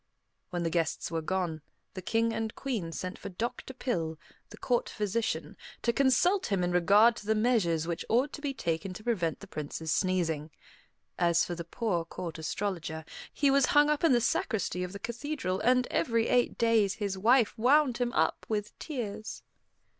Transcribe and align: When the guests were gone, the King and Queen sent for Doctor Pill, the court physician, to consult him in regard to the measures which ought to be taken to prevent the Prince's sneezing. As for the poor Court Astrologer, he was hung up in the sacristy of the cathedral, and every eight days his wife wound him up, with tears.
When 0.49 0.63
the 0.63 0.71
guests 0.71 1.11
were 1.11 1.21
gone, 1.21 1.61
the 1.93 2.01
King 2.01 2.33
and 2.33 2.55
Queen 2.55 2.91
sent 2.91 3.19
for 3.19 3.29
Doctor 3.29 3.71
Pill, 3.71 4.17
the 4.49 4.57
court 4.57 4.89
physician, 4.89 5.55
to 5.83 5.93
consult 5.93 6.47
him 6.47 6.63
in 6.63 6.71
regard 6.71 7.15
to 7.17 7.27
the 7.27 7.35
measures 7.35 7.85
which 7.85 8.03
ought 8.09 8.33
to 8.33 8.41
be 8.41 8.51
taken 8.51 8.93
to 8.95 9.03
prevent 9.03 9.41
the 9.41 9.47
Prince's 9.47 9.91
sneezing. 9.93 10.49
As 11.19 11.45
for 11.45 11.53
the 11.53 11.63
poor 11.63 12.03
Court 12.03 12.39
Astrologer, 12.39 13.05
he 13.31 13.51
was 13.51 13.67
hung 13.77 13.91
up 13.91 14.03
in 14.03 14.11
the 14.11 14.21
sacristy 14.21 14.83
of 14.83 14.91
the 14.91 14.97
cathedral, 14.97 15.59
and 15.59 15.85
every 15.91 16.29
eight 16.29 16.57
days 16.57 16.95
his 16.95 17.15
wife 17.15 17.55
wound 17.55 17.99
him 17.99 18.11
up, 18.13 18.47
with 18.49 18.73
tears. 18.79 19.43